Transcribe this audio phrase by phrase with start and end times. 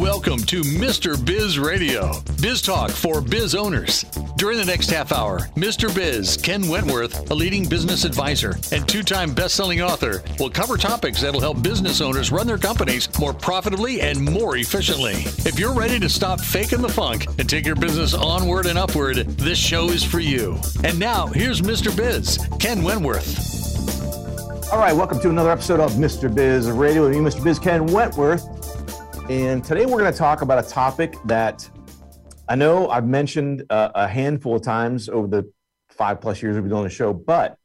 [0.00, 1.22] Welcome to Mr.
[1.22, 4.06] Biz Radio, biz talk for biz owners.
[4.38, 5.94] During the next half hour, Mr.
[5.94, 10.78] Biz, Ken Wentworth, a leading business advisor and two time best selling author, will cover
[10.78, 15.16] topics that'll help business owners run their companies more profitably and more efficiently.
[15.44, 19.16] If you're ready to stop faking the funk and take your business onward and upward,
[19.16, 20.58] this show is for you.
[20.82, 21.94] And now, here's Mr.
[21.94, 24.72] Biz, Ken Wentworth.
[24.72, 26.34] All right, welcome to another episode of Mr.
[26.34, 27.44] Biz Radio with me, Mr.
[27.44, 28.59] Biz Ken Wentworth.
[29.30, 31.70] And today we're going to talk about a topic that
[32.48, 35.48] I know I've mentioned uh, a handful of times over the
[35.88, 37.56] five plus years we've been doing the show, but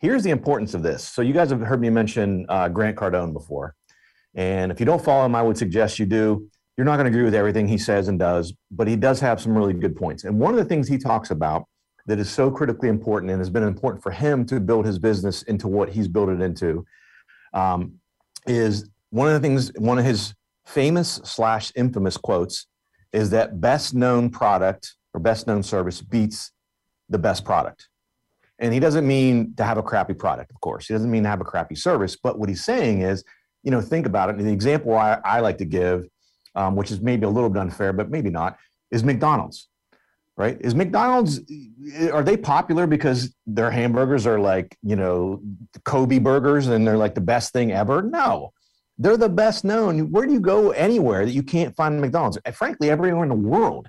[0.00, 1.04] here's the importance of this.
[1.04, 3.76] So, you guys have heard me mention uh, Grant Cardone before.
[4.34, 6.48] And if you don't follow him, I would suggest you do.
[6.76, 9.40] You're not going to agree with everything he says and does, but he does have
[9.40, 10.24] some really good points.
[10.24, 11.68] And one of the things he talks about
[12.06, 15.44] that is so critically important and has been important for him to build his business
[15.44, 16.84] into what he's built it into
[17.54, 18.00] um,
[18.48, 20.34] is one of the things, one of his
[20.68, 22.66] famous slash infamous quotes
[23.12, 26.52] is that best known product or best known service beats
[27.08, 27.88] the best product.
[28.58, 30.86] And he doesn't mean to have a crappy product, of course.
[30.88, 32.16] He doesn't mean to have a crappy service.
[32.22, 33.24] But what he's saying is,
[33.62, 34.36] you know, think about it.
[34.36, 36.06] And the example I, I like to give,
[36.54, 38.58] um, which is maybe a little bit unfair, but maybe not,
[38.90, 39.68] is McDonald's
[40.36, 40.56] right?
[40.60, 41.40] Is McDonald's
[42.12, 45.42] are they popular because their hamburgers are like you know
[45.84, 48.02] Kobe burgers and they're like the best thing ever?
[48.02, 48.52] No,
[48.98, 50.10] they're the best known.
[50.10, 52.38] Where do you go anywhere that you can't find McDonald's?
[52.52, 53.88] Frankly, everywhere in the world,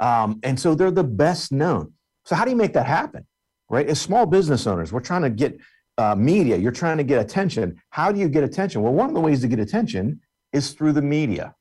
[0.00, 1.92] um, and so they're the best known.
[2.24, 3.26] So how do you make that happen,
[3.70, 3.86] right?
[3.88, 5.58] As small business owners, we're trying to get
[5.96, 6.56] uh, media.
[6.56, 7.80] You're trying to get attention.
[7.90, 8.82] How do you get attention?
[8.82, 10.20] Well, one of the ways to get attention
[10.52, 11.54] is through the media.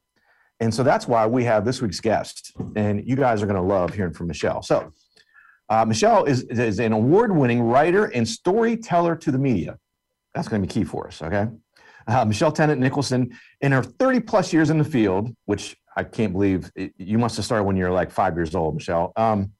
[0.59, 2.51] And so that's why we have this week's guest.
[2.75, 4.61] And you guys are going to love hearing from Michelle.
[4.61, 4.91] So,
[5.69, 9.77] uh, Michelle is, is an award winning writer and storyteller to the media.
[10.33, 11.47] That's going to be key for us, okay?
[12.07, 16.31] Uh, Michelle Tennant Nicholson, in her 30 plus years in the field, which I can't
[16.31, 19.11] believe it, you must have started when you're like five years old, Michelle.
[19.15, 19.51] Um,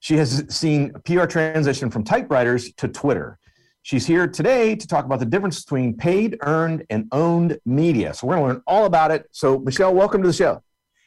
[0.00, 3.38] she has seen PR transition from typewriters to Twitter.
[3.82, 8.12] She's here today to talk about the difference between paid, earned, and owned media.
[8.12, 9.26] So we're going to learn all about it.
[9.32, 10.62] So, Michelle, welcome to the show.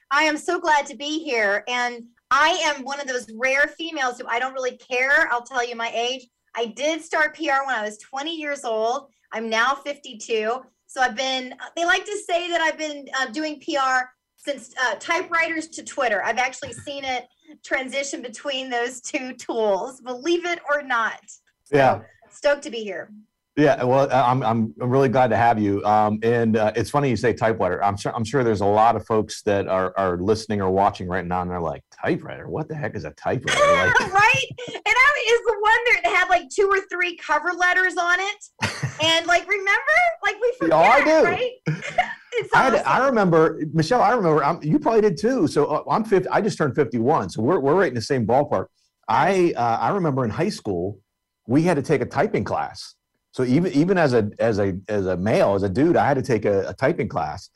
[0.10, 1.64] I am so glad to be here.
[1.68, 5.30] And I am one of those rare females who I don't really care.
[5.32, 6.28] I'll tell you my age.
[6.56, 9.10] I did start PR when I was 20 years old.
[9.32, 10.62] I'm now 52.
[10.92, 14.96] So I've been, they like to say that I've been uh, doing PR since uh,
[14.96, 16.22] typewriters to Twitter.
[16.22, 17.28] I've actually seen it
[17.64, 21.22] transition between those two tools, believe it or not.
[21.64, 22.02] So, yeah
[22.34, 23.12] stoked to be here.
[23.58, 25.84] Yeah, well, I'm, I'm, I'm really glad to have you.
[25.84, 27.84] Um, and uh, it's funny you say typewriter.
[27.84, 31.08] I'm sure I'm sure there's a lot of folks that are, are listening or watching
[31.08, 32.48] right now, and they're like, typewriter?
[32.48, 33.60] What the heck is a typewriter?
[34.00, 34.46] Like, right?
[34.70, 34.96] And
[35.30, 38.46] is the one that had like two or three cover letters on it.
[39.04, 39.82] And like, remember?
[40.24, 41.24] Like we forget, oh, I do.
[41.24, 41.52] right?
[42.34, 42.82] it's awesome.
[42.86, 44.00] I, I, remember Michelle.
[44.00, 45.48] I remember I'm, you probably did too.
[45.48, 46.30] So uh, I'm 50.
[46.30, 47.32] I just turned 51.
[47.32, 48.68] So we're we're right in the same ballpark.
[49.08, 51.00] I uh, I remember in high school
[51.48, 52.96] we had to take a typing class.
[53.32, 56.16] So even even as a as a as a male, as a dude, I had
[56.16, 57.50] to take a, a typing class,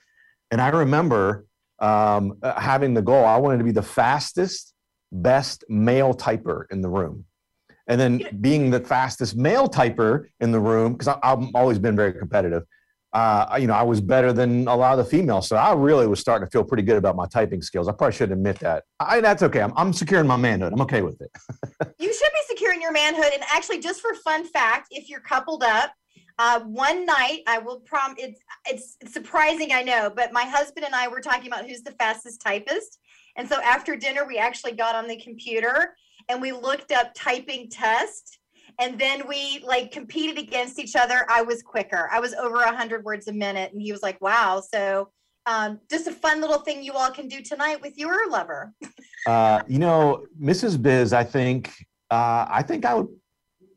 [0.52, 1.46] and I remember
[1.80, 3.25] um, uh, having the goal.
[3.25, 4.74] I wanted to be the fastest,
[5.12, 7.25] best male typer in the room,
[7.88, 12.13] and then being the fastest male typer in the room because I've always been very
[12.13, 12.63] competitive
[13.16, 15.47] uh, you know, I was better than a lot of the females.
[15.47, 17.88] So I really was starting to feel pretty good about my typing skills.
[17.88, 18.84] I probably shouldn't admit that.
[19.00, 19.62] I, that's okay.
[19.62, 20.74] I'm, I'm securing my manhood.
[20.74, 21.31] I'm okay with it.
[21.97, 23.31] you should be securing your manhood.
[23.34, 25.94] And actually, just for fun fact, if you're coupled up,
[26.40, 28.16] uh, one night I will prom.
[28.18, 31.84] It's, it's it's surprising, I know, but my husband and I were talking about who's
[31.84, 33.00] the fastest typist.
[33.38, 35.95] And so after dinner, we actually got on the computer
[36.30, 38.40] and we looked up typing test
[38.80, 41.25] and then we like competed against each other.
[41.30, 42.09] I was quicker.
[42.12, 43.72] I was over 100 words a minute.
[43.72, 45.09] And he was like wow so
[45.47, 48.74] um, just a fun little thing you all can do tonight with your lover.
[49.28, 51.74] Uh, you know mrs biz i think
[52.12, 53.07] uh, i think i would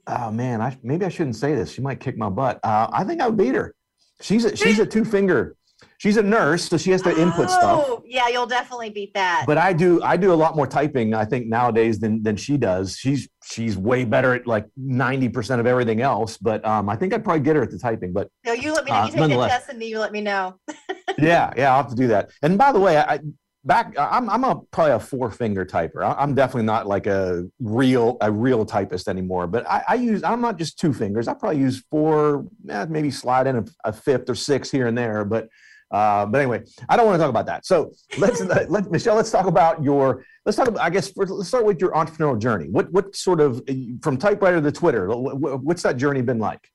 [0.06, 1.72] oh man I, maybe i shouldn't say this.
[1.72, 2.60] She might kick my butt.
[2.62, 3.74] Uh, i think i would beat her.
[4.20, 5.56] She's a, she's a two finger
[5.98, 7.84] she's a nurse, so she has to input stuff.
[7.84, 8.02] oh, stuff.
[8.06, 9.44] Yeah, you'll definitely beat that.
[9.46, 12.56] But I do I do a lot more typing, I think, nowadays than than she
[12.56, 12.96] does.
[12.96, 16.38] She's she's way better at like 90% of everything else.
[16.38, 18.12] But um, I think I'd probably get her at the typing.
[18.12, 18.96] But no, you let me know.
[18.96, 20.58] Uh, you take the test and you let me know.
[21.18, 22.30] yeah, yeah, I'll have to do that.
[22.42, 23.20] And by the way, I
[23.64, 26.14] back I'm I'm a probably a four finger typer.
[26.18, 29.46] I'm definitely not like a real a real typist anymore.
[29.46, 31.28] But I, I use I'm not just two fingers.
[31.28, 34.96] I probably use four, eh, maybe slide in a, a fifth or six here and
[34.96, 35.24] there.
[35.24, 35.48] But
[35.90, 37.64] uh, but anyway, I don't want to talk about that.
[37.64, 39.16] So let's let Michelle.
[39.16, 40.24] Let's talk about your.
[40.44, 40.82] Let's talk about.
[40.82, 42.68] I guess let's start with your entrepreneurial journey.
[42.68, 43.62] What what sort of
[44.02, 45.08] from typewriter to Twitter?
[45.08, 46.68] What's that journey been like?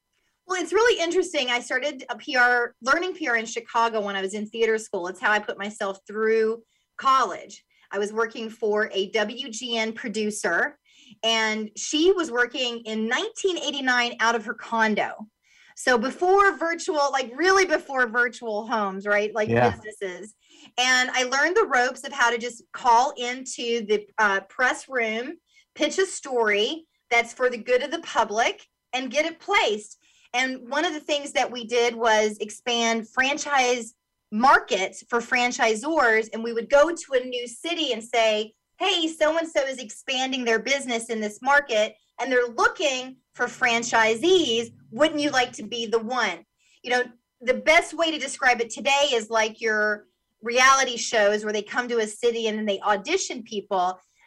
[0.48, 1.50] Well, it's really interesting.
[1.50, 5.08] I started a PR, learning PR in Chicago when I was in theater school.
[5.08, 6.62] It's how I put myself through
[6.98, 7.64] college.
[7.92, 10.78] I was working for a WGN producer,
[11.24, 15.28] and she was working in 1989 out of her condo.
[15.76, 19.34] So before virtual, like really before virtual homes, right?
[19.34, 19.72] Like yeah.
[19.72, 20.36] businesses.
[20.78, 25.34] And I learned the ropes of how to just call into the uh, press room,
[25.76, 29.98] pitch a story that's for the good of the public, and get it placed.
[30.34, 33.94] And one of the things that we did was expand franchise
[34.32, 36.28] markets for franchisors.
[36.34, 39.78] And we would go to a new city and say, hey, so and so is
[39.78, 44.72] expanding their business in this market and they're looking for franchisees.
[44.92, 46.46] Wouldn't you like to be the one?
[46.84, 47.04] You know,
[47.42, 50.06] the best way to describe it today is like your
[50.42, 53.78] reality shows where they come to a city and then they audition people.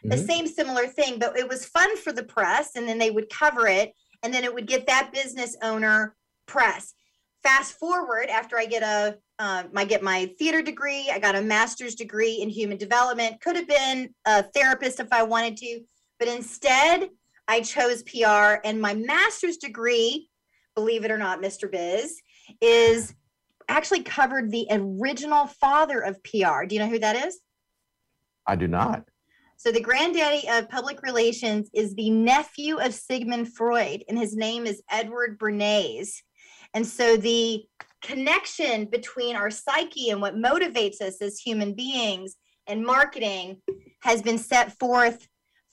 [0.05, 0.09] Mm-hmm.
[0.09, 3.29] The same similar thing, but it was fun for the press and then they would
[3.29, 3.93] cover it
[4.23, 6.15] and then it would get that business owner
[6.47, 6.93] press.
[7.43, 11.11] Fast forward after I get a um, I get my theater degree.
[11.13, 13.39] I got a master's degree in human development.
[13.39, 15.81] Could have been a therapist if I wanted to,
[16.17, 17.09] but instead
[17.47, 18.59] I chose PR.
[18.63, 20.29] And my master's degree,
[20.75, 21.71] believe it or not, Mr.
[21.71, 22.21] Biz,
[22.61, 23.13] is
[23.69, 26.65] actually covered the original father of PR.
[26.65, 27.39] Do you know who that is?
[28.45, 29.03] I do not.
[29.57, 34.67] So the granddaddy of public relations is the nephew of Sigmund Freud, and his name
[34.67, 36.21] is Edward Bernays.
[36.73, 37.63] And so the
[38.03, 42.35] connection between our psyche and what motivates us as human beings
[42.67, 43.61] and marketing
[44.01, 45.27] has been set forth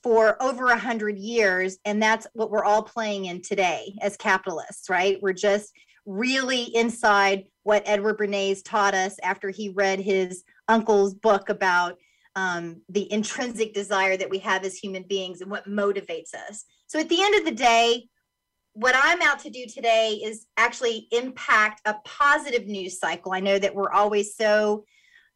[0.04, 4.90] for over a hundred years, and that's what we're all playing in today as capitalists,
[4.90, 5.16] right?
[5.22, 5.72] We're just
[6.04, 11.96] really inside what Edward Bernays taught us after he read his uncle's book about
[12.36, 16.66] um, the intrinsic desire that we have as human beings and what motivates us.
[16.86, 18.06] So at the end of the day,
[18.74, 23.32] what I'm out to do today is actually impact a positive news cycle.
[23.32, 24.84] I know that we're always so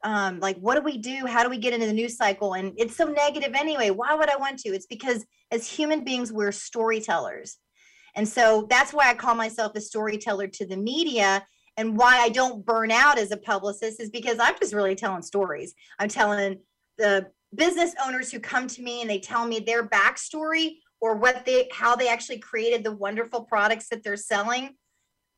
[0.04, 1.26] um, like, what do we do?
[1.26, 2.54] How do we get into the news cycle?
[2.54, 3.90] And it's so negative anyway.
[3.90, 4.70] Why would I want to?
[4.70, 7.56] It's because as human beings, we're storytellers.
[8.14, 11.44] And so that's why I call myself a storyteller to the media.
[11.76, 15.22] And why I don't burn out as a publicist is because I'm just really telling
[15.22, 15.74] stories.
[15.98, 16.58] I'm telling
[16.96, 21.44] the business owners who come to me and they tell me their backstory or what
[21.46, 24.74] they how they actually created the wonderful products that they're selling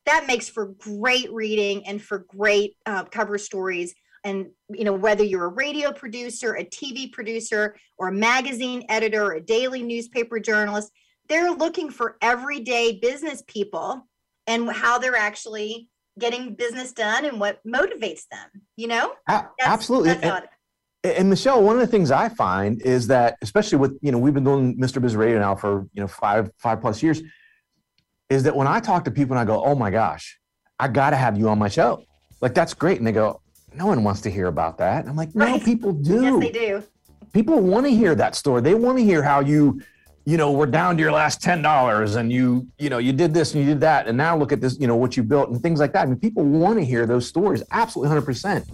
[0.05, 5.23] that makes for great reading and for great uh, cover stories and you know whether
[5.23, 10.39] you're a radio producer a tv producer or a magazine editor or a daily newspaper
[10.39, 10.91] journalist
[11.29, 14.07] they're looking for everyday business people
[14.47, 15.89] and how they're actually
[16.19, 19.13] getting business done and what motivates them you know?
[19.27, 20.13] That's, absolutely.
[20.13, 20.47] that's
[21.03, 24.33] and Michelle, one of the things I find is that, especially with you know, we've
[24.33, 25.01] been doing Mr.
[25.01, 27.23] Biz Radio now for you know five five plus years,
[28.29, 30.39] is that when I talk to people and I go, "Oh my gosh,
[30.79, 32.03] I got to have you on my show,"
[32.39, 33.41] like that's great, and they go,
[33.73, 35.63] "No one wants to hear about that." And I'm like, "No, right.
[35.63, 36.21] people do.
[36.21, 36.83] Yes, they do.
[37.33, 38.61] People want to hear that story.
[38.61, 39.81] They want to hear how you."
[40.23, 43.33] you know, we're down to your last ten dollars, and you, you know, you did
[43.33, 45.49] this and you did that, and now look at this, you know, what you built
[45.49, 46.03] and things like that.
[46.03, 48.69] I mean, people want to hear those stories, absolutely, hundred percent.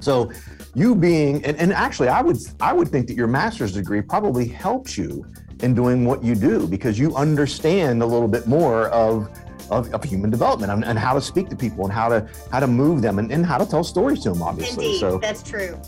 [0.00, 0.30] So,
[0.74, 4.46] you being and, and actually i would i would think that your master's degree probably
[4.46, 5.24] helps you
[5.62, 9.28] in doing what you do because you understand a little bit more of
[9.70, 12.60] of, of human development and, and, how to speak to people and how to how
[12.60, 14.86] to move them and, and how to tell stories to them obviously.
[14.86, 15.80] Indeed, so that's true.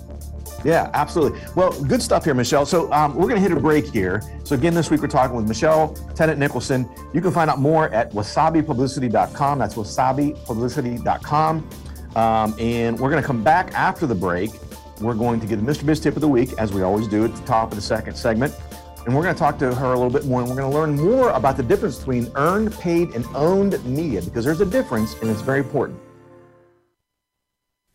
[0.64, 1.40] Yeah absolutely.
[1.54, 2.66] Well good stuff here michelle.
[2.66, 4.22] So um, we're going to hit a break here.
[4.44, 6.88] So again this week we're talking with michelle tennant nicholson.
[7.12, 11.68] You can find out more at wasabipublicity.com that's wasabipublicity.com
[12.16, 14.50] um, and we're going to come back after the break.
[15.00, 15.84] We're going to get the Mr.
[15.84, 18.14] Biz tip of the week, as we always do at the top of the second
[18.14, 18.54] segment.
[19.04, 20.78] And we're going to talk to her a little bit more, and we're going to
[20.78, 25.14] learn more about the difference between earned, paid, and owned media, because there's a difference,
[25.20, 25.98] and it's very important.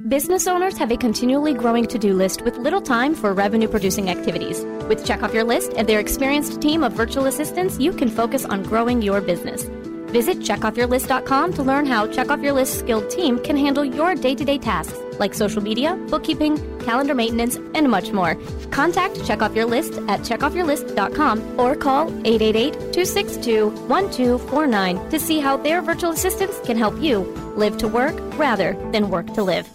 [0.08, 4.10] Business owners have a continually growing to do list with little time for revenue producing
[4.10, 4.64] activities.
[4.88, 8.46] With Check Off Your List and their experienced team of virtual assistants, you can focus
[8.46, 9.68] on growing your business.
[10.08, 14.36] Visit checkoffyourlist.com to learn how Check Off Your List skilled team can handle your day
[14.36, 18.36] to day tasks like social media, bookkeeping, calendar maintenance, and much more.
[18.72, 25.58] Contact Check Off Your List at checkoffyourlist.com or call 888 262 1249 to see how
[25.58, 27.20] their virtual assistants can help you
[27.56, 29.68] live to work rather than work to live.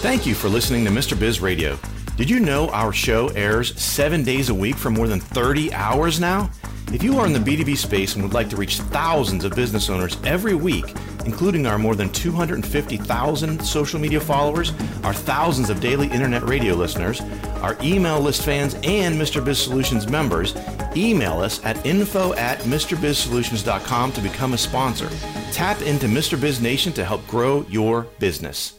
[0.00, 1.18] Thank you for listening to Mr.
[1.18, 1.78] Biz Radio.
[2.16, 6.18] Did you know our show airs seven days a week for more than 30 hours
[6.18, 6.50] now?
[6.92, 9.90] If you are in the B2B space and would like to reach thousands of business
[9.90, 16.06] owners every week, including our more than 250,000 social media followers, our thousands of daily
[16.08, 17.20] internet radio listeners,
[17.60, 19.44] our email list fans, and Mr.
[19.44, 20.54] Biz Solutions members,
[20.96, 25.10] email us at info at MrBizSolutions.com to become a sponsor.
[25.50, 26.40] Tap into Mr.
[26.40, 28.74] Biz Nation to help grow your business.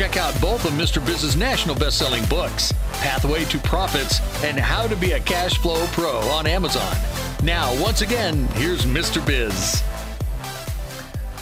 [0.00, 1.04] Check out both of Mr.
[1.04, 6.20] Biz's national best-selling books, Pathway to Profits and How to Be a Cash Flow Pro
[6.30, 6.96] on Amazon.
[7.42, 9.20] Now, once again, here's Mr.
[9.26, 9.82] Biz.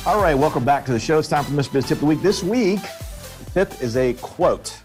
[0.04, 1.20] All right, welcome back to the show.
[1.20, 1.74] It's time for Mr.
[1.74, 2.20] Biz Tip of the Week.
[2.20, 2.80] This week,
[3.54, 4.76] tip is a quote.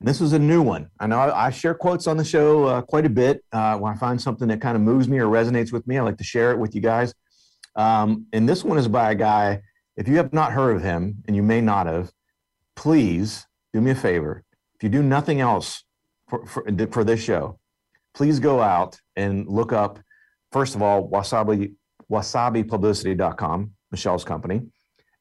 [0.00, 0.90] This is a new one.
[0.98, 3.44] I know I, share quotes on the show uh, quite a bit.
[3.52, 6.02] Uh, when I find something that kind of moves me or resonates with me, I
[6.02, 7.14] like to share it with you guys.
[7.76, 9.62] Um, and this one is by a guy,
[9.96, 12.10] if you have not heard of him, and you may not have,
[12.76, 14.44] please do me a favor.
[14.76, 15.82] If you do nothing else
[16.28, 17.58] for, for, for this show,
[18.14, 19.98] please go out and look up,
[20.52, 21.74] first of all, wasabi,
[22.10, 24.62] wasabipublicity.com, Michelle's company,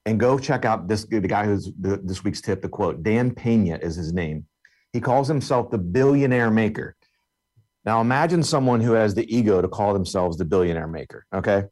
[0.06, 3.02] and go check out this the guy who's the, this week's tip, the quote.
[3.02, 4.46] Dan Pena is his name.
[4.94, 6.96] He calls himself the billionaire maker.
[7.86, 11.26] Now imagine someone who has the ego to call themselves the billionaire maker.
[11.34, 11.64] Okay.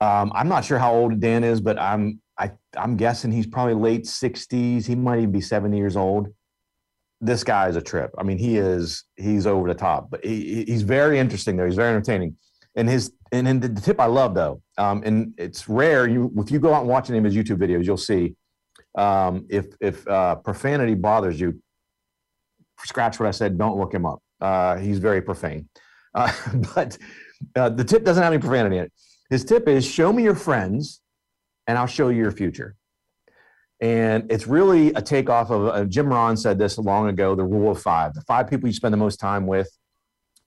[0.00, 3.74] Um, I'm not sure how old Dan is, but I'm I, I'm guessing he's probably
[3.74, 4.84] late 60s.
[4.84, 6.28] He might even be 70 years old.
[7.20, 8.10] This guy is a trip.
[8.18, 11.66] I mean, he is he's over the top, but he, he's very interesting though.
[11.66, 12.36] He's very entertaining.
[12.74, 16.08] And his and, and the, tip I love though, um, and it's rare.
[16.08, 18.34] You if you go out and watch any of his YouTube videos, you'll see
[18.98, 21.62] um, if if uh, profanity bothers you,
[22.80, 23.56] scratch what I said.
[23.56, 24.20] Don't look him up.
[24.40, 25.68] Uh, he's very profane.
[26.16, 26.32] Uh,
[26.74, 26.98] but
[27.54, 28.92] uh, the tip doesn't have any profanity in it.
[29.30, 31.02] His tip is show me your friends
[31.66, 32.76] and I'll show you your future.
[33.80, 37.72] And it's really a takeoff of uh, Jim Rohn said this long ago the rule
[37.72, 38.14] of five.
[38.14, 39.68] The five people you spend the most time with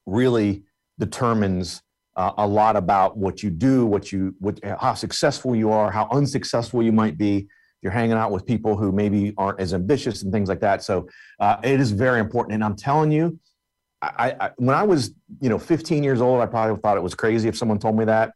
[0.06, 0.64] really
[1.00, 1.82] determines
[2.16, 6.08] uh, a lot about what you do, what you, what, how successful you are, how
[6.12, 7.48] unsuccessful you might be.
[7.82, 10.82] You're hanging out with people who maybe aren't as ambitious and things like that.
[10.82, 11.10] So
[11.42, 12.56] uh, it is very important.
[12.56, 13.38] And I'm telling you,
[14.02, 17.16] I, I, when I was, you know, 15 years old, I probably thought it was
[17.16, 18.32] crazy if someone told me that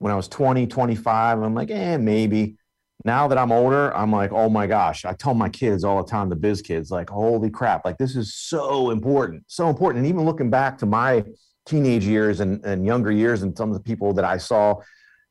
[0.00, 2.56] when I was 20, 25, I'm like, eh, maybe.
[3.04, 5.04] Now that I'm older, I'm like, oh my gosh.
[5.04, 8.16] I tell my kids all the time, the biz kids, like, holy crap, like this
[8.16, 9.98] is so important, so important.
[10.04, 11.24] And even looking back to my
[11.66, 14.76] teenage years and, and younger years and some of the people that I saw,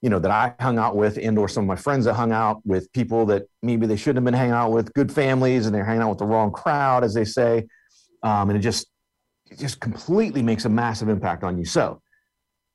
[0.02, 2.32] you know, that I hung out with and or some of my friends that hung
[2.32, 5.74] out with people that maybe they shouldn't have been hanging out with, good families, and
[5.74, 7.66] they're hanging out with the wrong crowd, as they say.
[8.22, 8.88] Um, and it just,
[9.50, 11.66] it just completely makes a massive impact on you.
[11.66, 12.02] So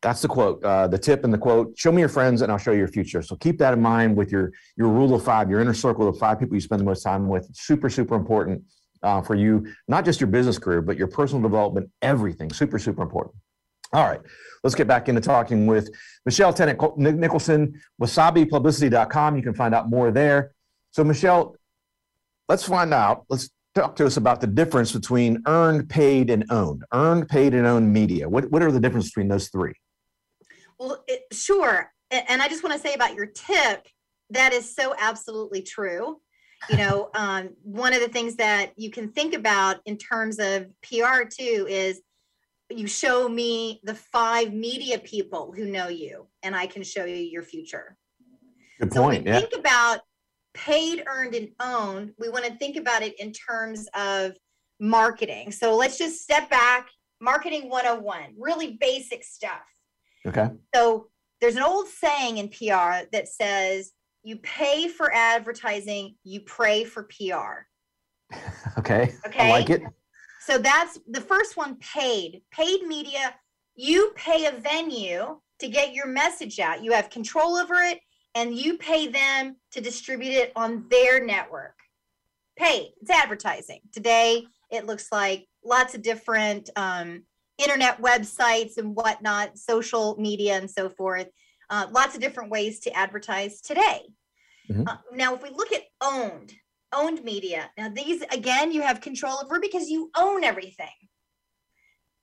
[0.04, 1.72] that's the quote, uh, the tip and the quote.
[1.78, 3.22] Show me your friends, and I'll show you your future.
[3.22, 6.18] So keep that in mind with your your rule of five, your inner circle of
[6.18, 7.48] five people you spend the most time with.
[7.54, 8.62] Super, super important
[9.02, 11.90] uh, for you, not just your business career, but your personal development.
[12.02, 13.34] Everything, super, super important.
[13.94, 14.20] All right,
[14.62, 15.88] let's get back into talking with
[16.26, 19.36] Michelle Tennant Nicholson, wasabipublicity.com.
[19.36, 20.52] You can find out more there.
[20.90, 21.56] So, Michelle,
[22.50, 23.24] let's find out.
[23.30, 26.84] Let's talk to us about the difference between earned, paid, and owned.
[26.92, 28.28] Earned, paid, and owned media.
[28.28, 29.72] What, what are the differences between those three?
[31.32, 31.90] Sure.
[32.10, 33.86] And I just want to say about your tip,
[34.30, 36.20] that is so absolutely true.
[36.70, 40.66] You know, um, one of the things that you can think about in terms of
[40.82, 42.00] PR too is
[42.70, 47.16] you show me the five media people who know you, and I can show you
[47.16, 47.96] your future.
[48.80, 49.24] Good point.
[49.24, 49.40] So yeah.
[49.40, 50.00] Think about
[50.54, 52.12] paid, earned, and owned.
[52.18, 54.32] We want to think about it in terms of
[54.80, 55.52] marketing.
[55.52, 56.88] So let's just step back.
[57.20, 59.62] Marketing 101, really basic stuff.
[60.26, 60.48] Okay.
[60.74, 61.08] So
[61.40, 67.04] there's an old saying in PR that says, you pay for advertising, you pray for
[67.04, 67.66] PR.
[68.78, 69.12] okay.
[69.26, 69.48] Okay.
[69.48, 69.82] I like it.
[70.40, 72.42] So that's the first one paid.
[72.50, 73.34] Paid media,
[73.76, 76.82] you pay a venue to get your message out.
[76.82, 78.00] You have control over it
[78.34, 81.74] and you pay them to distribute it on their network.
[82.56, 82.92] Paid.
[83.00, 83.80] It's advertising.
[83.92, 87.24] Today, it looks like lots of different um,
[87.58, 91.28] internet websites and whatnot, social media and so forth.
[91.70, 94.02] Uh, lots of different ways to advertise today.
[94.70, 94.86] Mm-hmm.
[94.86, 96.52] Uh, now, if we look at owned,
[96.92, 100.86] owned media, now these again you have control over because you own everything,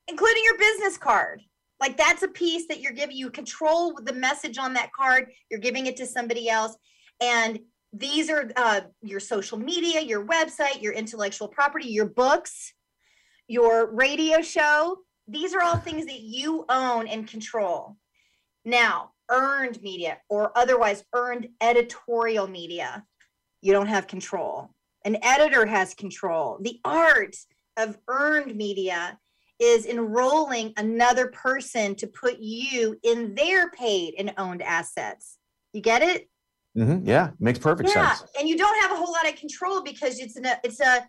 [0.08, 1.42] including your business card.
[1.80, 5.32] Like that's a piece that you're giving you control the message on that card.
[5.50, 6.76] You're giving it to somebody else,
[7.20, 7.60] and
[7.94, 12.74] these are uh, your social media, your website, your intellectual property, your books,
[13.48, 14.98] your radio show,
[15.28, 17.98] these are all things that you own and control.
[18.66, 23.06] Now, earned media or otherwise earned editorial media,
[23.62, 24.70] you don't have control.
[25.06, 26.60] An editor has control.
[26.62, 27.36] The art
[27.78, 29.18] of earned media
[29.60, 35.38] is enrolling another person to put you in their paid and owned assets.
[35.74, 36.28] You get it?
[36.78, 37.08] Mm-hmm.
[37.08, 38.14] Yeah, makes perfect yeah.
[38.14, 38.32] sense.
[38.40, 41.06] And you don't have a whole lot of control because it's a it's a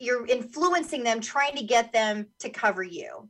[0.00, 3.28] you're influencing them, trying to get them to cover you.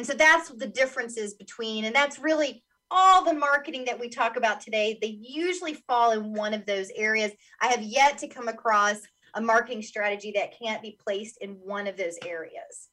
[0.00, 4.38] And so that's the differences between, and that's really all the marketing that we talk
[4.38, 4.98] about today.
[4.98, 7.32] They usually fall in one of those areas.
[7.60, 8.96] I have yet to come across
[9.34, 12.88] a marketing strategy that can't be placed in one of those areas.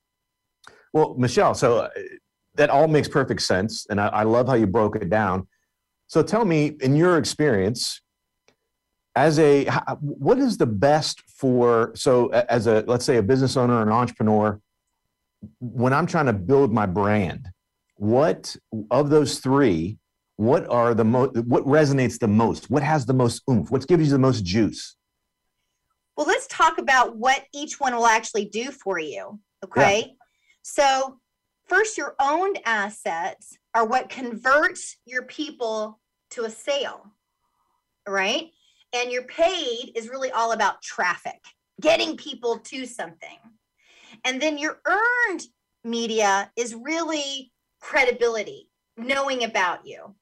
[0.92, 1.90] Well, Michelle, so uh,
[2.56, 3.88] that all makes perfect sense.
[3.90, 5.48] And I, I love how you broke it down.
[6.08, 8.02] So tell me, in your experience,
[9.16, 9.64] as a
[10.02, 14.62] what is the best for so as a let's say a business owner an entrepreneur
[15.60, 17.48] when i'm trying to build my brand
[17.96, 18.56] what
[18.92, 19.98] of those three
[20.38, 22.70] what are the most what resonates the most?
[22.70, 23.72] What has the most oomph?
[23.72, 24.96] What gives you the most juice?
[26.16, 30.00] Well let's talk about what each one will actually do for you okay?
[30.00, 30.14] Yeah.
[30.62, 31.20] so
[31.66, 36.00] first your owned assets are what converts your people
[36.32, 37.14] to a sale
[38.08, 38.52] right?
[38.96, 41.42] And your paid is really all about traffic,
[41.82, 43.38] getting people to something.
[44.24, 45.44] And then your earned
[45.84, 50.16] media is really credibility, knowing about you.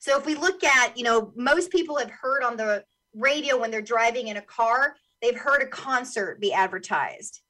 [0.00, 3.70] So if we look at, you know, most people have heard on the radio when
[3.70, 7.40] they're driving in a car, they've heard a concert be advertised,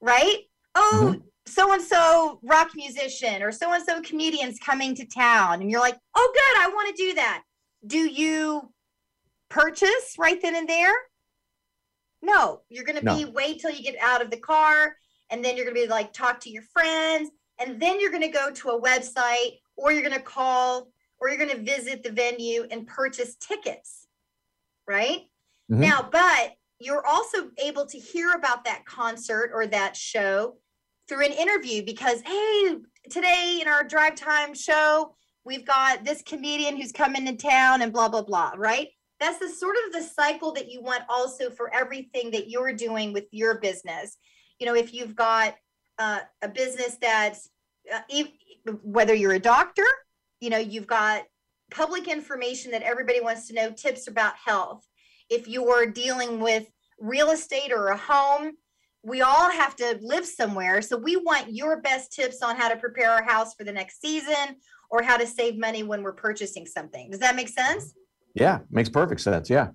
[0.00, 0.38] right?
[0.74, 5.60] Oh, so and so rock musician or so and so comedians coming to town.
[5.60, 7.42] And you're like, oh, good, I want to do that.
[7.86, 8.72] Do you
[9.48, 10.94] purchase right then and there?
[12.22, 13.16] No, you're going to no.
[13.16, 14.96] be wait till you get out of the car
[15.30, 18.22] and then you're going to be like talk to your friends and then you're going
[18.22, 22.02] to go to a website or you're going to call or you're going to visit
[22.02, 24.06] the venue and purchase tickets.
[24.86, 25.20] Right?
[25.70, 25.80] Mm-hmm.
[25.80, 30.56] Now, but you're also able to hear about that concert or that show
[31.08, 32.76] through an interview because hey,
[33.10, 37.92] today in our drive time show, we've got this comedian who's coming to town and
[37.92, 38.88] blah blah blah, right?
[39.20, 43.12] That's the sort of the cycle that you want also for everything that you're doing
[43.12, 44.16] with your business.
[44.58, 45.54] You know if you've got
[45.98, 47.50] uh, a business that's
[47.92, 48.00] uh,
[48.82, 49.84] whether you're a doctor
[50.40, 51.24] you know you've got
[51.70, 54.86] public information that everybody wants to know tips about health.
[55.28, 56.66] If you're dealing with
[56.98, 58.52] real estate or a home
[59.02, 60.82] we all have to live somewhere.
[60.82, 64.00] So we want your best tips on how to prepare our house for the next
[64.00, 64.56] season
[64.90, 67.10] or how to save money when we're purchasing something.
[67.10, 67.94] Does that make sense
[68.34, 69.50] yeah, makes perfect sense.
[69.50, 69.68] Yeah.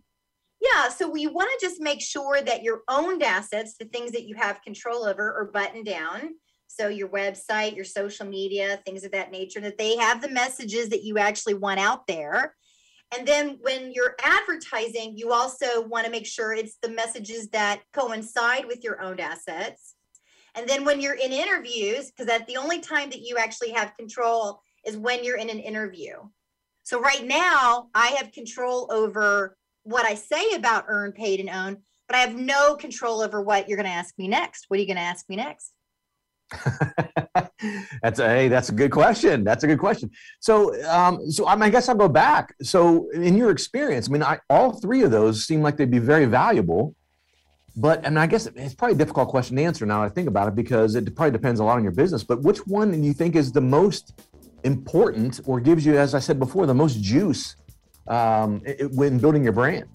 [0.62, 0.90] Yeah.
[0.90, 4.36] So we want to just make sure that your owned assets, the things that you
[4.36, 6.36] have control over, are buttoned down.
[6.68, 10.90] So your website, your social media, things of that nature, that they have the messages
[10.90, 12.56] that you actually want out there.
[13.16, 17.82] And then when you're advertising, you also want to make sure it's the messages that
[17.94, 19.96] coincide with your owned assets.
[20.56, 23.96] And then when you're in interviews, because that's the only time that you actually have
[23.98, 26.16] control is when you're in an interview.
[26.86, 31.78] So right now, I have control over what I say about earn, paid, and own,
[32.08, 34.66] but I have no control over what you're going to ask me next.
[34.68, 35.74] What are you going to ask me next?
[38.04, 39.44] that's a hey, that's a good question.
[39.44, 40.12] That's a good question.
[40.40, 42.54] So, um, so I, mean, I guess I'll go back.
[42.62, 45.98] So, in your experience, I mean, I, all three of those seem like they'd be
[45.98, 46.96] very valuable.
[47.76, 50.02] But, and I guess it's probably a difficult question to answer now.
[50.02, 52.24] that I think about it because it probably depends a lot on your business.
[52.24, 54.14] But which one do you think is the most
[54.66, 57.56] important or gives you, as I said before, the most juice
[58.08, 59.86] um, it, when building your brand?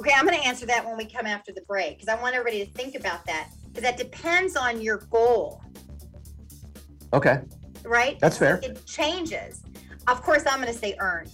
[0.00, 2.34] Okay, I'm going to answer that when we come after the break because I want
[2.34, 5.62] everybody to think about that because that depends on your goal.
[7.12, 7.40] Okay.
[7.84, 8.18] Right?
[8.20, 8.60] That's fair.
[8.62, 9.62] It changes.
[10.08, 11.30] Of course, I'm going to say earned.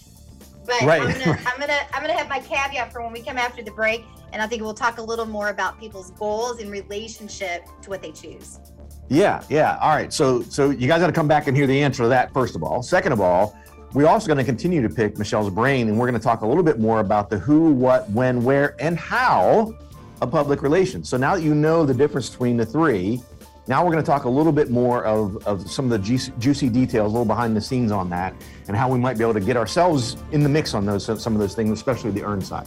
[0.66, 1.00] But right.
[1.00, 3.70] I'm gonna I'm gonna I'm gonna have my caveat for when we come after the
[3.70, 7.88] break, and I think we'll talk a little more about people's goals in relationship to
[7.88, 8.60] what they choose.
[9.08, 9.78] Yeah, yeah.
[9.80, 10.12] All right.
[10.12, 12.54] So so you guys got to come back and hear the answer to that first
[12.54, 12.82] of all.
[12.82, 13.56] Second of all,
[13.94, 16.46] we're also going to continue to pick Michelle's brain and we're going to talk a
[16.46, 19.74] little bit more about the who, what, when, where, and how
[20.20, 21.08] of public relations.
[21.08, 23.22] So now that you know the difference between the three,
[23.66, 26.32] now we're going to talk a little bit more of, of some of the juicy,
[26.38, 28.34] juicy details, a little behind the scenes on that,
[28.66, 31.34] and how we might be able to get ourselves in the mix on those some
[31.34, 32.66] of those things, especially the earn side.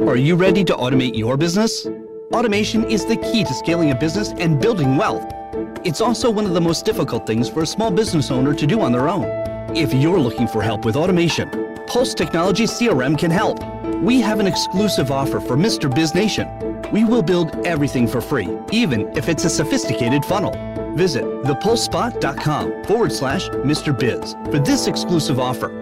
[0.00, 1.86] Are you ready to automate your business?
[2.32, 5.30] Automation is the key to scaling a business and building wealth.
[5.84, 8.80] It's also one of the most difficult things for a small business owner to do
[8.80, 9.26] on their own.
[9.76, 11.50] If you're looking for help with automation,
[11.86, 13.58] Pulse Technology CRM can help.
[14.02, 15.94] We have an exclusive offer for Mr.
[15.94, 16.48] Biz Nation.
[16.90, 20.52] We will build everything for free, even if it's a sophisticated funnel.
[20.94, 23.98] Visit thepulsespot.com forward slash Mr.
[23.98, 25.81] Biz for this exclusive offer.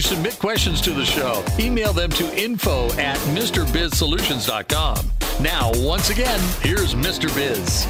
[0.00, 5.10] Submit questions to the show, email them to info at MrBizSolutions.com.
[5.42, 7.32] Now, once again, here's Mr.
[7.34, 7.86] Biz.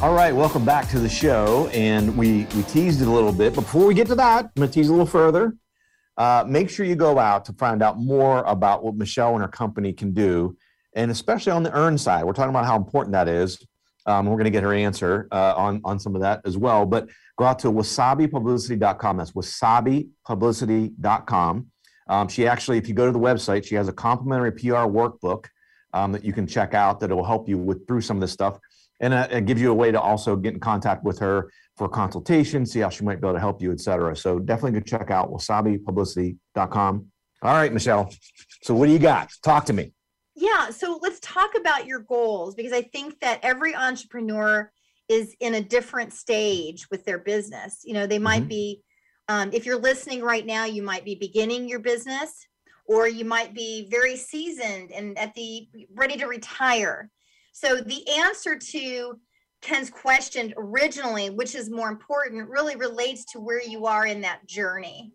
[0.00, 1.68] All right, welcome back to the show.
[1.72, 3.52] And we, we teased it a little bit.
[3.54, 5.56] Before we get to that, I'm going to tease a little further.
[6.16, 9.48] Uh, make sure you go out to find out more about what Michelle and her
[9.48, 10.56] company can do.
[10.94, 13.66] And especially on the earn side, we're talking about how important that is.
[14.06, 16.86] Um, we're going to get her answer uh, on, on some of that as well.
[16.86, 19.16] But go out to wasabipublicity.com.
[19.16, 21.66] That's wasabipublicity.com.
[22.08, 25.46] Um, she actually, if you go to the website, she has a complimentary PR workbook
[25.94, 28.32] um, that you can check out that will help you with through some of this
[28.32, 28.58] stuff.
[29.00, 31.88] And uh, it gives you a way to also get in contact with her for
[31.88, 34.16] consultation, see how she might be able to help you, et cetera.
[34.16, 37.06] So definitely go check out wasabipublicity.com.
[37.42, 38.12] All right, Michelle.
[38.62, 39.30] So what do you got?
[39.44, 39.92] Talk to me.
[40.34, 44.70] Yeah, so let's talk about your goals because I think that every entrepreneur
[45.08, 47.80] is in a different stage with their business.
[47.84, 48.48] You know, they might mm-hmm.
[48.48, 48.82] be,
[49.28, 52.46] um, if you're listening right now, you might be beginning your business
[52.86, 57.10] or you might be very seasoned and at the ready to retire.
[57.52, 59.20] So the answer to
[59.60, 64.46] Ken's question originally, which is more important, really relates to where you are in that
[64.46, 65.12] journey.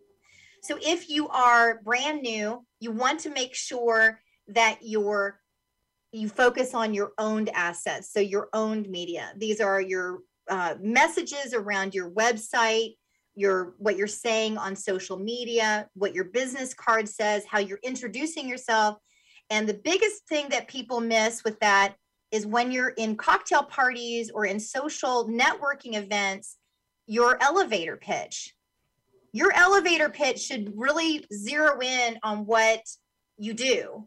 [0.62, 5.40] So if you are brand new, you want to make sure that you're
[6.14, 9.32] you focus on your owned assets, so your owned media.
[9.36, 12.94] These are your uh, messages around your website,
[13.34, 18.48] your what you're saying on social media, what your business card says, how you're introducing
[18.48, 18.98] yourself.
[19.50, 21.94] And the biggest thing that people miss with that
[22.30, 26.58] is when you're in cocktail parties or in social networking events,
[27.06, 28.54] your elevator pitch.
[29.32, 32.82] Your elevator pitch should really zero in on what
[33.36, 34.06] you do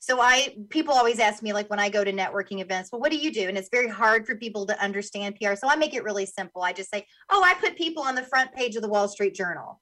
[0.00, 3.10] so I people always ask me like when I go to networking events, well, what
[3.10, 3.48] do you do?
[3.48, 5.54] And it's very hard for people to understand PR.
[5.54, 6.62] So I make it really simple.
[6.62, 9.34] I just say, oh, I put people on the front page of the Wall Street
[9.34, 9.80] Journal.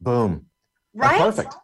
[0.00, 0.46] Boom.
[0.94, 1.18] Right.
[1.18, 1.56] That's perfect.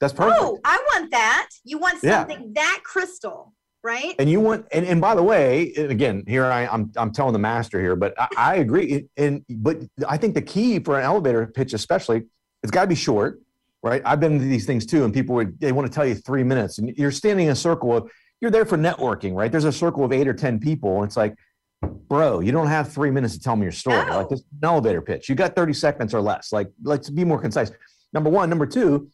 [0.00, 0.40] That's perfect.
[0.40, 1.48] Oh, I want that.
[1.64, 2.62] You want something yeah.
[2.62, 4.14] that crystal, right?
[4.18, 7.38] And you want, and, and by the way, again, here I, I'm I'm telling the
[7.38, 9.08] master here, but I, I agree.
[9.16, 12.22] And but I think the key for an elevator pitch, especially,
[12.62, 13.40] it's got to be short
[13.82, 14.02] right?
[14.04, 16.42] I've been to these things too, and people would they want to tell you three
[16.42, 19.50] minutes, and you're standing in a circle of you're there for networking, right?
[19.50, 21.34] There's a circle of eight or ten people, and it's like,
[21.82, 24.04] bro, you don't have three minutes to tell me your story.
[24.06, 24.18] No.
[24.18, 26.52] Like this an elevator pitch, you got 30 seconds or less.
[26.52, 27.70] Like let's be more concise.
[28.12, 29.08] Number one, number two,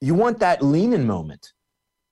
[0.00, 1.52] you want that lean in moment.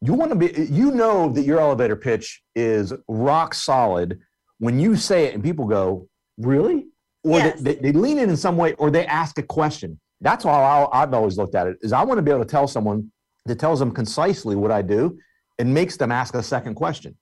[0.00, 4.20] You want to be, you know that your elevator pitch is rock solid
[4.59, 6.87] when you say it and people go, really?
[7.24, 7.61] Or yes.
[7.61, 10.88] they, they, they lean in in some way or they ask a question that's how
[10.92, 13.11] I've always looked at it is I want to be able to tell someone
[13.46, 15.18] that tells them concisely what I do
[15.59, 17.16] and makes them ask a second question.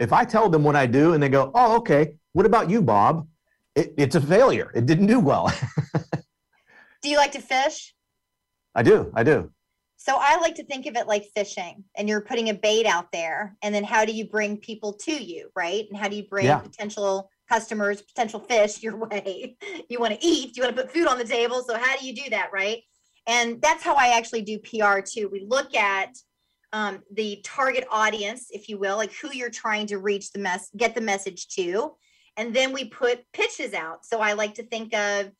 [0.00, 2.82] If I tell them what I do and they go, oh, okay, what about you,
[2.82, 3.26] Bob?
[3.74, 4.70] It, it's a failure.
[4.74, 5.52] It didn't do well.
[7.02, 7.94] do you like to fish?
[8.74, 9.10] I do.
[9.14, 9.50] I do.
[9.96, 13.10] So I like to think of it like fishing and you're putting a bait out
[13.12, 13.56] there.
[13.62, 15.86] And then how do you bring people to you, right?
[15.90, 16.58] And how do you bring yeah.
[16.58, 19.56] potential customers, potential fish your way.
[19.88, 21.62] You want to eat, you want to put food on the table.
[21.62, 22.82] So, how do you do that, right?
[23.26, 25.28] And that's how I actually do PR too.
[25.30, 26.16] We look at
[26.72, 30.70] um, the target audience, if you will, like who you're trying to reach the mess,
[30.76, 31.92] get the message to.
[32.36, 34.04] And then we put pitches out.
[34.04, 35.30] So, I like to think of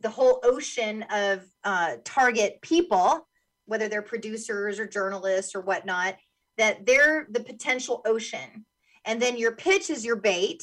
[0.00, 3.26] the whole ocean of uh, target people,
[3.66, 6.16] whether they're producers or journalists or whatnot,
[6.56, 8.64] that they're the potential ocean.
[9.04, 10.62] And then your pitch is your bait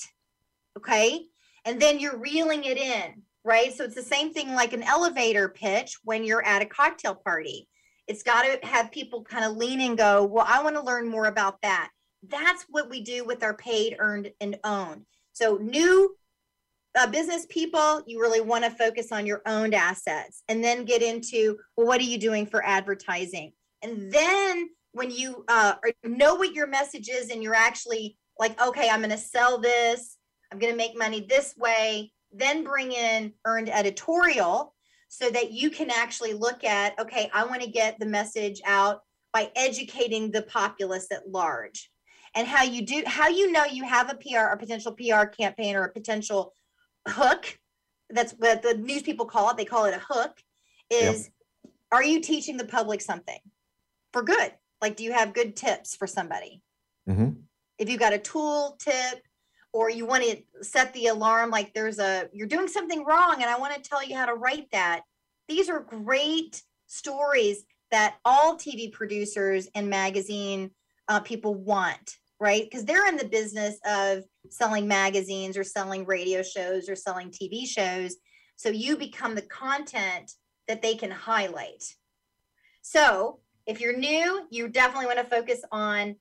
[0.77, 1.25] Okay.
[1.65, 3.73] And then you're reeling it in, right?
[3.73, 7.67] So it's the same thing like an elevator pitch when you're at a cocktail party.
[8.07, 11.07] It's got to have people kind of lean and go, Well, I want to learn
[11.07, 11.89] more about that.
[12.27, 15.05] That's what we do with our paid, earned, and owned.
[15.33, 16.15] So, new
[16.95, 21.01] uh, business people, you really want to focus on your owned assets and then get
[21.01, 23.51] into, well, what are you doing for advertising?
[23.81, 28.89] And then when you uh, know what your message is and you're actually like, okay,
[28.89, 30.14] I'm going to sell this
[30.51, 34.73] I'm going to make money this way, then bring in earned editorial
[35.07, 39.01] so that you can actually look at, okay, I want to get the message out
[39.33, 41.91] by educating the populace at large.
[42.35, 45.75] And how you do, how you know you have a PR, a potential PR campaign
[45.75, 46.53] or a potential
[47.07, 47.57] hook.
[48.09, 49.57] That's what the news people call it.
[49.57, 50.37] They call it a hook.
[50.89, 51.29] Is
[51.63, 51.73] yep.
[51.91, 53.39] are you teaching the public something
[54.11, 54.53] for good?
[54.81, 56.61] Like, do you have good tips for somebody?
[57.09, 57.31] Mm-hmm.
[57.79, 59.21] If you've got a tool, tip,
[59.75, 63.49] or you want to set the alarm like there's a you're doing something wrong and
[63.49, 65.01] I want to tell you how to write that.
[65.49, 70.71] These are great stories that all TV producers and magazine
[71.09, 72.63] uh, people want, right?
[72.63, 77.67] Because they're in the business of selling magazines or selling radio shows or selling TV
[77.67, 78.15] shows.
[78.55, 80.31] So you become the content
[80.69, 81.83] that they can highlight.
[82.81, 86.15] So if you're new, you definitely want to focus on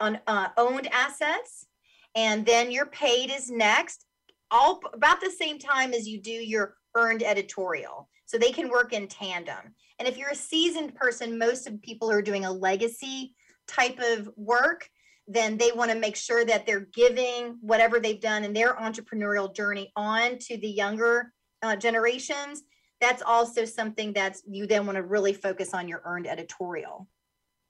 [0.00, 1.66] on uh, owned assets,
[2.14, 4.06] and then your paid is next,
[4.50, 8.08] all about the same time as you do your earned editorial.
[8.26, 9.74] So they can work in tandem.
[9.98, 13.34] And if you're a seasoned person, most of people are doing a legacy
[13.66, 14.88] type of work,
[15.26, 19.54] then they want to make sure that they're giving whatever they've done in their entrepreneurial
[19.54, 22.62] journey on to the younger uh, generations
[23.00, 27.08] that's also something that's you then want to really focus on your earned editorial.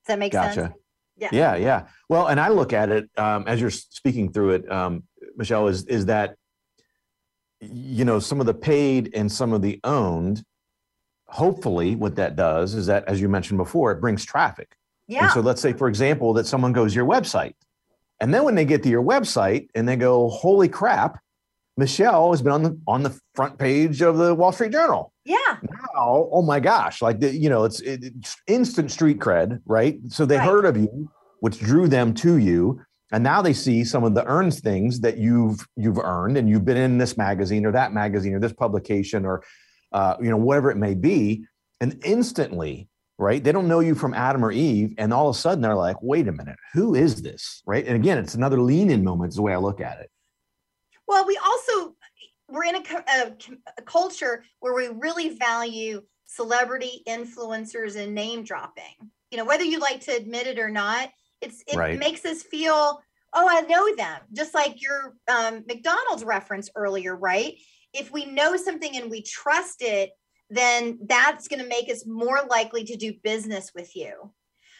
[0.02, 0.54] Does that make gotcha.
[0.54, 0.74] sense?
[1.20, 1.28] Yeah.
[1.32, 1.56] Yeah.
[1.56, 1.86] Yeah.
[2.08, 5.04] Well, and I look at it um, as you're speaking through it, um,
[5.36, 6.36] Michelle, is is that
[7.60, 10.44] you know some of the paid and some of the owned.
[11.26, 14.74] Hopefully, what that does is that, as you mentioned before, it brings traffic.
[15.06, 15.24] Yeah.
[15.24, 17.54] And so let's say, for example, that someone goes to your website,
[18.20, 21.20] and then when they get to your website and they go, "Holy crap!"
[21.76, 25.12] Michelle has been on the on the front page of the Wall Street Journal.
[25.30, 25.58] Yeah.
[25.94, 30.00] Now, oh my gosh, like the, you know, it's, it, it's instant street cred, right?
[30.08, 30.48] So they Right.
[30.48, 32.80] heard of you, which drew them to you,
[33.12, 36.64] and now they see some of the earned things that you've you've earned, and you've
[36.64, 39.42] been in this magazine or that magazine or this publication or
[39.92, 41.44] uh, you know whatever it may be,
[41.80, 43.44] and instantly, right?
[43.44, 45.96] They don't know you from Adam or Eve, and all of a sudden they're like,
[46.02, 47.86] wait a minute, who is this, right?
[47.86, 50.10] And again, it's another lean-in moment, is the way I look at it.
[51.06, 51.94] Well, we also
[52.50, 53.32] we're in a, a,
[53.78, 59.10] a culture where we really value celebrity influencers and name dropping.
[59.30, 61.10] You know, whether you like to admit it or not,
[61.40, 61.98] it's it Right.
[61.98, 63.00] makes us feel,
[63.32, 64.20] oh, I know them.
[64.32, 67.54] Just like your um, McDonald's reference earlier, right?
[67.92, 70.10] If we know something and we trust it,
[70.50, 74.32] then that's going to make us more likely to do business with you.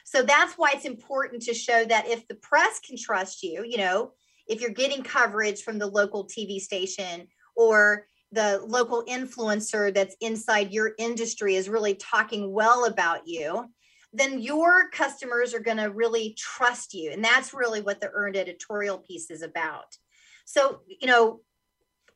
[0.05, 3.77] So that's why it's important to show that if the press can trust you, you
[3.77, 4.13] know,
[4.49, 10.73] if you're getting coverage from the local TV station or the local influencer that's inside
[10.73, 13.67] your industry is really talking well about you,
[14.13, 17.11] then your customers are going to really trust you.
[17.13, 19.97] And that's really what the earned editorial piece is about.
[20.45, 21.41] So, you know,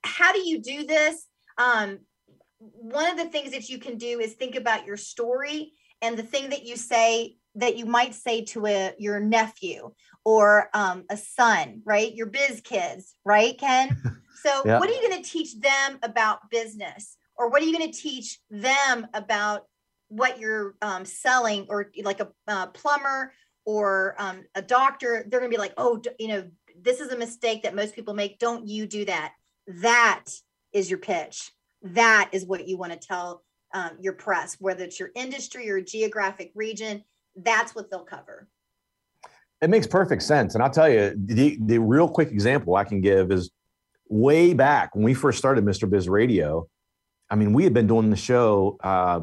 [0.02, 1.26] how do you do this?
[1.58, 2.00] Um,
[2.58, 6.22] one of the things that you can do is think about your story and the
[6.22, 9.92] thing that you say that you might say to a your nephew
[10.24, 12.14] or um, a son, right?
[12.14, 13.96] Your biz kids, right, Ken?
[14.44, 14.78] So, Yeah.
[14.78, 17.98] what are you going to teach them about business, or what are you going to
[17.98, 19.66] teach them about
[20.08, 23.32] what you're um, selling, or like a uh, plumber
[23.64, 25.24] or um, a doctor?
[25.26, 26.44] They're going to be like, oh, you know,
[26.78, 28.38] this is a mistake that most people make.
[28.38, 29.32] Don't you do that?
[29.66, 30.24] That
[30.72, 31.50] is your pitch.
[31.82, 35.80] That is what you want to tell um, your press, whether it's your industry or
[35.80, 37.02] geographic region.
[37.34, 38.48] That's what they'll cover.
[39.62, 40.54] It makes perfect sense.
[40.54, 43.50] And I'll tell you, the, the real quick example I can give is
[44.08, 45.88] way back when we first started Mr.
[45.88, 46.68] Biz Radio.
[47.30, 49.20] I mean, we had been doing the show, uh,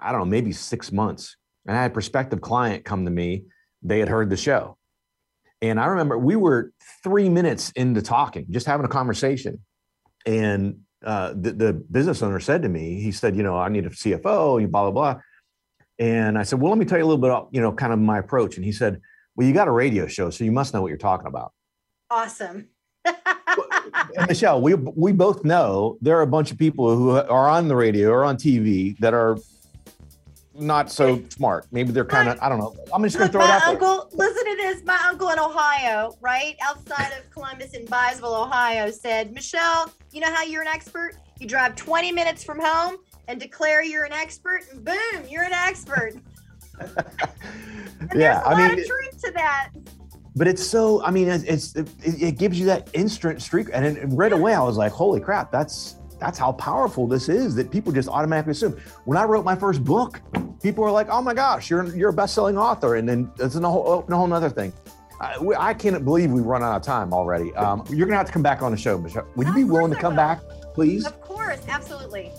[0.00, 1.36] I don't know, maybe six months.
[1.66, 3.44] And I had a prospective client come to me.
[3.82, 4.76] They had heard the show.
[5.62, 9.60] And I remember we were three minutes into talking, just having a conversation.
[10.24, 13.86] And uh, the, the business owner said to me, he said, you know, I need
[13.86, 15.20] a CFO, blah, blah, blah.
[15.98, 17.92] And I said, well, let me tell you a little bit about, you know, kind
[17.92, 18.56] of my approach.
[18.56, 19.00] And he said,
[19.36, 21.52] well, you got a radio show, so you must know what you're talking about.
[22.10, 22.68] Awesome.
[24.16, 27.68] And Michelle, we we both know there are a bunch of people who are on
[27.68, 29.38] the radio or on TV that are
[30.54, 31.66] not so smart.
[31.70, 32.74] Maybe they're kind of I don't know.
[32.92, 33.70] I'm just going to throw it my out there.
[33.70, 34.84] uncle, listen to this.
[34.84, 40.32] My uncle in Ohio, right outside of Columbus in Byesville, Ohio, said, Michelle, you know
[40.32, 41.12] how you're an expert?
[41.38, 45.52] You drive 20 minutes from home and declare you're an expert, and boom, you're an
[45.52, 46.14] expert.
[48.14, 49.70] Yeah, there's a I lot mean, of truth to that.
[50.36, 51.02] But it's so.
[51.04, 54.62] I mean, it's, it, it gives you that instant streak, and it, right away I
[54.62, 57.54] was like, holy crap, that's that's how powerful this is.
[57.54, 58.78] That people just automatically assume.
[59.04, 60.20] When I wrote my first book,
[60.62, 63.60] people were like, oh my gosh, you're you're a best-selling author, and then it's a
[63.60, 64.72] whole a whole other thing.
[65.20, 67.54] I, we- I can't believe we've run out of time already.
[67.54, 69.26] Um, you're gonna have to come back on the show, Michelle.
[69.36, 70.40] Would you be willing to come back,
[70.74, 71.06] please?
[71.06, 72.30] Of course, absolutely.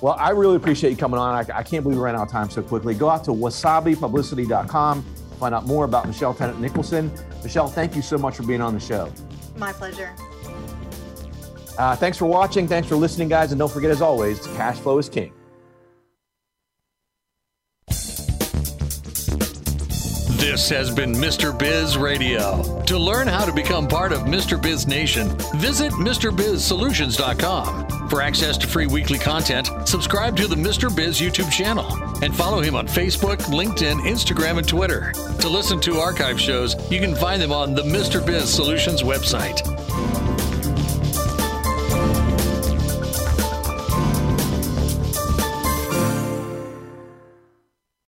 [0.00, 1.34] Well, I really appreciate you coming on.
[1.34, 2.94] I, I can't believe we ran out of time so quickly.
[2.94, 5.04] Go out to wasabipublicity.com,
[5.36, 7.10] find out more about Michelle Tennant Nicholson.
[7.42, 9.12] Michelle, thank you so much for being on the show.
[9.56, 10.14] My pleasure.
[11.78, 12.66] Uh, thanks for watching.
[12.66, 13.52] Thanks for listening, guys.
[13.52, 15.32] And don't forget, as always, cash flow is king.
[20.38, 21.56] This has been Mr.
[21.58, 22.82] Biz Radio.
[22.84, 24.60] To learn how to become part of Mr.
[24.60, 27.95] Biz Nation, visit MrBizSolutions.com.
[28.08, 30.94] For access to free weekly content, subscribe to the Mr.
[30.94, 31.86] Biz YouTube channel
[32.22, 35.12] and follow him on Facebook, LinkedIn, Instagram, and Twitter.
[35.40, 38.24] To listen to archive shows, you can find them on the Mr.
[38.24, 39.75] Biz Solutions website.